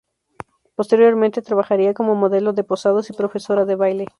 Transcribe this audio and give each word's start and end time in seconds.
Posteriormente, 0.73 1.43
trabajaría 1.43 1.93
como 1.93 2.15
modelo 2.15 2.53
de 2.53 2.63
posados 2.63 3.11
y 3.11 3.13
profesora 3.13 3.65
de 3.65 3.75
baile. 3.75 4.07